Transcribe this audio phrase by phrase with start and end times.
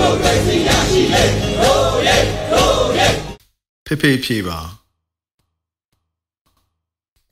[0.00, 1.24] မိုကရေစီရရှိလေ
[1.60, 2.16] ရိုးရဲ
[2.52, 3.08] ရိုးရဲ
[3.86, 4.58] ဖေဖေဖြေပါ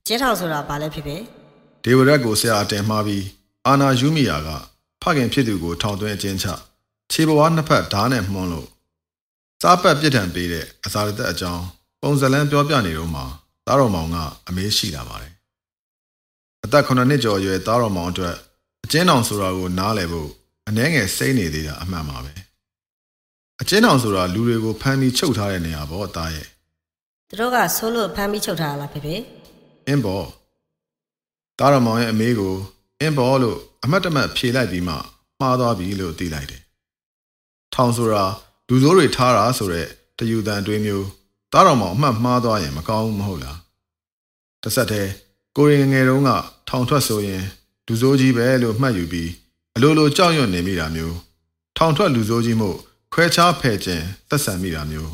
[0.07, 1.23] ကျင်းထောင်ဆိုတာဘာလဲဖြစ်ဖြစ်
[1.85, 3.25] ဒေဝရက်ကိုဆရာအတင်မှားပြီး
[3.67, 4.49] အာနာယူမီယာက
[5.03, 6.47] ဖခင်ဖြစ်သူကိုထောင်သွင်းအကျဉ်းချ
[7.13, 8.69] ခြေပွားနှစ်ဖက်ဓာတ်နဲ့မှုန်းလို့
[9.63, 11.65] စားပတ်ပြစ်ဒဏ်ပေးတဲ့အစာရသက်အကြောင်း
[12.03, 13.23] ပုံစံလန်းပြောပြနေတော့မှ
[13.67, 14.17] သားတော်မောင်က
[14.49, 15.33] အမေးရှိလာပါတယ်
[16.65, 18.37] အသက်9နှစ်ကျော်အရွယ်သားတော်မောင်အတွက်
[18.85, 20.31] အကျဉ်းထောင်ဆိုတာကိုနားလည်ဖို့
[20.69, 22.48] အနှဲငယ်စိတ်နေသေးတာအမှန်ပါပဲ
[23.61, 26.47] အကျဉ်းထောင်ဆိုတာလူတွေကိုဖမ်းပြီးချုပ်ထားတဲ့နေရာပေါ့သားရဲ့
[27.29, 29.21] သူတို့ကဆိုးလို့ဖမ်းပြီးချုပ်ထားတာလားဖြစ်ဖြစ်
[29.87, 30.23] အင်းဘော
[31.59, 32.55] သားတော်မောင်ရဲ့အမေးကို
[33.01, 34.95] အင်းဘောလို့အမတ်တမတ်ဖြေလိုက်ပြီးမှ
[35.41, 36.63] မှားသွားပြီလို့သိလိုက်တယ်။
[37.75, 38.25] ထောင်ဆိုတာ
[38.69, 39.87] လူဆိုးတွေထားတာဆိုတဲ့
[40.19, 41.07] တယူတန်အတွေးမျိုး
[41.53, 43.57] သားတော်မောင်အမှတ်မှားသွားရင်မကောင်းဘူးမဟုတ်လား။
[44.63, 45.11] တစ်ဆက်တည်း
[45.57, 46.31] ကိုရင်ငယ်တုန်းက
[46.69, 47.43] ထောင်ထွက်ဆိုရင်
[47.87, 49.31] လူဆိုးကြီးပဲလို့မှတ်ယူပြီး
[49.77, 51.17] အလိုလိုကြောက်ရွံ့နေမိတာမျိုး
[51.77, 52.79] ထောင်ထွက်လူဆိုးကြီးမို့
[53.13, 55.13] ခွဲခြားဖယ်ကျင်သက်ဆံမိတာမျိုး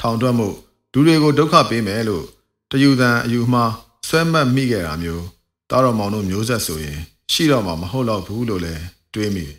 [0.00, 0.56] ထောင်ထွက်မို့
[0.92, 2.24] လူတွေကိုဒုက္ခပေးမယ်လို့
[2.70, 3.72] တယူတန်အယူမှား
[4.08, 5.24] ဆွဲမှတ်မိခဲ့တာမျိုး
[5.70, 6.98] တားတော်မောင်တို့မျိုးဆက်ဆိုရင်
[7.32, 8.82] ရှိတော့မှမဟုတ်တော့ဘူးလို့လည်း
[9.14, 9.58] တွေးမိတယ်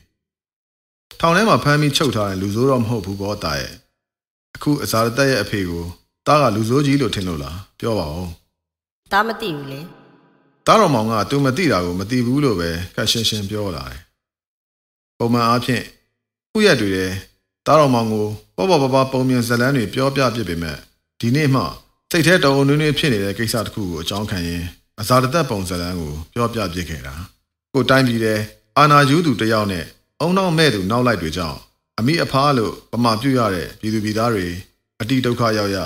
[1.20, 3.74] ။ထောင်ထဲမှာဖမ်းပြီးချုပ်ထားတဲ့လူဆိုးတော့မဟုတ်ဘူးပေါ့တာရဲ့။
[4.56, 5.86] အခုအစာရတက်ရဲ့အဖေကို
[6.28, 8.30] တားကလူဆိုးကြီးလို့ထင်လို့လားပြောပါဦး
[9.12, 9.82] ဒါမသိဘူးလေ။
[10.68, 14.02] တားတော်မောင်ကသူမသိတာကိုမသိဘူးလို့ပဲကရှင်းရှင်းပြောလာတယ်။
[15.18, 15.84] ပုံမှန်အားဖြင့်
[16.52, 17.06] ခုရက်တွေ
[17.68, 20.78] တဲ့တားတော်မောင်ကိုပေါ့ပေါ့ပါပါပုံမြင်ဇလန်းတွေပြောပြပြပေမဲ့
[21.20, 21.62] ဒီနေ့မှ
[22.12, 24.64] စိတ်ထဲတုံနွေးနွေးဖြစ်နေတဲ့ကိစ္စတစ်ခုကိုအကြောင်းခံရင်
[25.02, 27.14] အစာတသက်ပုံဇလန်းကိုပြောပြပြခဲ့တာ
[27.74, 28.40] ကိုတိုင်းပြည်တဲ့
[28.78, 29.86] အာနာယူသူတယောက်နဲ့
[30.22, 31.58] အုံနောက်မဲ့သူနောက်လိုက်တွေကြောင့်
[32.00, 34.48] အမိအဖားလို့ပမာပြုတ်ရတဲ့ပြည်သူပြည်သားတွေ
[35.02, 35.78] အတိဒုက္ခရောက်ရ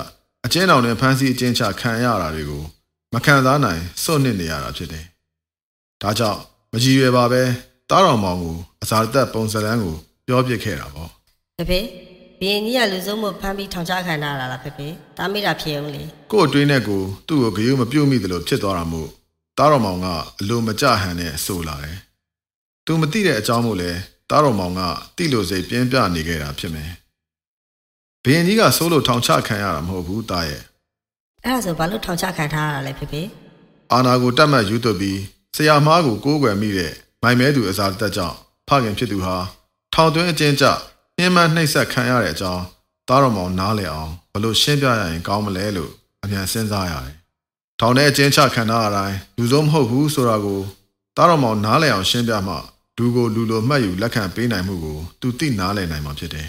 [0.44, 2.62] အကျဉ်းတော်နဲ့ဖမ်းဆီးအကျဉ်းချခံရတာတွေကို
[3.12, 5.04] မခံစားနိုင်စွန့်နစ်နေရတာဖြစ်တယ်။
[6.02, 6.40] ဒါကြောင့်
[6.72, 7.42] မကြည်ရွယ်ပါပဲ
[7.90, 11.10] တားတော်မောင်ကိုအစာတသက်ပုံဇလန်းကိုပြောပြခဲ့တာပေါ့
[11.60, 11.86] ဖြစ်ဖြစ်
[12.40, 19.08] ဘီရင်ကြီးကလူစုံမှုဖမ်းပြီးထောင်ချခံရတာလားဖြစ်ဖြစ်ဒါမိတာဖြစ်အောင်လေကို့အတွင်းနဲ့ကိုသူ့ကိုဂရုမပြုတ်မိသလိုဖြစ်သွားတာမို့
[19.58, 20.06] တားတော်မောင်က
[20.40, 21.98] အလိုမကျဟန်နဲ့ဆိုလာတယ်။
[22.86, 23.90] သူမသိတဲ့အကြောင်းမို့လဲ
[24.30, 24.80] တားတော်မောင်က
[25.16, 26.90] တိလို့စိတ်ပြင်းပြနေခဲ့တာဖြစ်မယ်။
[28.24, 30.62] ဘရင်ကြီးကဆိုးလို့ထောင်ချခံရတာမဟုတ်ဘူးတားရဲ့
[31.44, 33.26] အဲ့ဒါဆိုဘာလို့ထောင်ချခံထားရတာလဲဖြစ်ဖြစ်
[33.92, 35.18] အာနာကိုတတ်မှတ်ယူသွပြီး
[35.56, 38.36] ဆရာမားကိုကိုးကွယ်မိတဲ့မိုင်မဲသူအစားတက်ကြောင့်
[38.68, 39.36] ဖခင်ဖြစ်သူဟာ
[39.94, 40.64] ထောင်သွင်းအကျဉ်းချ
[41.20, 42.64] ညှဉ်းပန်းနှိပ်စက်ခံရတဲ့အကြောင်း
[43.08, 45.92] တားတော်မောင်နားလည်အောင်ဘလို့ရှင်းပြရရင်ကောင်းမလဲလို့
[46.24, 47.16] အမြန်စဉ်းစားရတယ်။
[47.80, 50.60] ထောင်ထဲအကျဉ်းချခံထားရတိုင်းလူစုံမဟုတ်ဘူးဆိုတာကို
[51.16, 52.54] တားတော်မောင်နားလည်အောင်ရှင်းပြမှ
[52.96, 56.48] လူကိုလူလိုမှတ်ယူလက်ခံပေးနိုင်မှုကိုသူသိနားလည်နိုင်မှာဖြစ်တယ်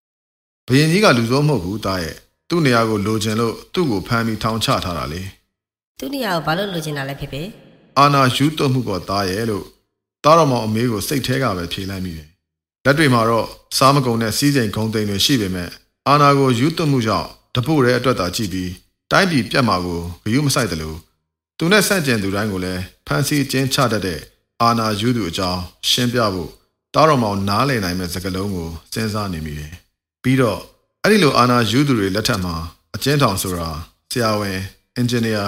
[0.66, 2.16] ။ဘယင်ကြီးကလူစုံမဟုတ်ဘူးတားရဲ့
[2.48, 5.22] သူ့နေရာကိုလိုချင်လို့သူ့ကိုဖမ်းပြီးထောင်ချထားတာလေ။
[5.98, 7.48] သူ့နေရာကိုဘာလို့လိုချင်တာလဲဖြစ်ဖြစ်
[7.98, 9.64] အာနာယူသွတ်မှုကသားရဲ့လို့
[10.24, 12.28] သားတော်မောင်အမေကိုစိတ်แท้ကပဲဖြေလိုက်မိတယ်။
[12.84, 13.46] လက်တွေမှာတော့
[13.76, 15.70] စားမကုန်တဲ့စီးစိမ်ခုံသိမ်းတွေရှိပေမဲ့
[16.08, 18.70] အာနာကိုယူသွတ်မှုကြောင့်တပုတ်ရဲ့အတွက်သာကြည့်ပြီး
[19.10, 20.98] တိုင်းပြည်ပြတ်မှာကိုဂရုမစိုက်တယ်လို့
[21.58, 24.20] သူနဲ့ဆန့်ကျင်သူတိုင်းကိုလည်းဖန်ဆီးကျင်းချတတ်တဲ့
[24.62, 26.50] အာနာယူသူအကြောင်းရှင်းပြဖို့
[26.94, 29.72] သားတော်မောင်နားလည်နိုင်မဲ့စကားလုံးကိုစဉ်းစားနေမိတယ်။
[30.22, 30.60] ပြီးတော့
[31.02, 32.54] အဲ့ဒီလိုအာနာယူသူတွေလက်ထက်မှာ
[32.94, 33.68] အကျဉ်းထောင်ဆိုတာ
[34.10, 34.60] ဆရာဝန်
[34.96, 35.44] အင်ဂျင်နီယာ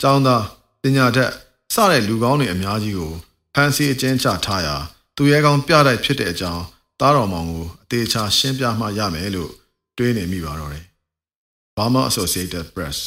[0.00, 0.42] ကျောင်းသား
[0.82, 1.30] ပညာတတ်
[1.74, 3.12] စတဲ့လူကောင်းတွေအများကြီးကို
[3.54, 4.76] ဖန်ဆီးအကျဉ်းချထားရာ
[5.16, 6.64] သူရဲကောင်းပြတိုက်ဖြစ်တဲ့အကြောင်း
[7.00, 9.52] သားတော်မောင်ကိုအသေးချာရှင်းပြမှရမယ်လို့
[9.96, 10.86] တွေးနေမိပါတော့တယ်။
[11.76, 12.98] Burma Associated Press